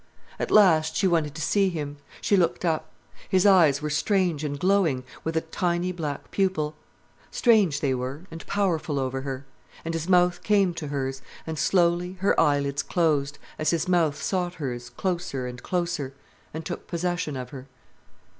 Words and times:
At 0.39 0.49
last 0.49 0.95
she 0.95 1.07
wanted 1.07 1.35
to 1.35 1.43
see 1.43 1.69
him. 1.69 1.97
She 2.21 2.35
looked 2.35 2.65
up. 2.65 2.89
His 3.29 3.45
eyes 3.45 3.83
were 3.83 3.91
strange 3.91 4.43
and 4.43 4.59
glowing, 4.59 5.03
with 5.23 5.37
a 5.37 5.41
tiny 5.41 5.91
black 5.91 6.31
pupil. 6.31 6.73
Strange, 7.29 7.81
they 7.81 7.93
were, 7.93 8.21
and 8.31 8.43
powerful 8.47 8.97
over 8.97 9.21
her. 9.21 9.45
And 9.85 9.93
his 9.93 10.09
mouth 10.09 10.41
came 10.41 10.73
to 10.73 10.87
hers, 10.87 11.21
and 11.45 11.59
slowly 11.59 12.13
her 12.13 12.33
eyelids 12.39 12.81
closed, 12.81 13.37
as 13.59 13.69
his 13.69 13.87
mouth 13.87 14.19
sought 14.19 14.55
hers 14.55 14.89
closer 14.89 15.45
and 15.45 15.61
closer, 15.61 16.15
and 16.51 16.65
took 16.65 16.87
possession 16.87 17.37
of 17.37 17.51
her. 17.51 17.67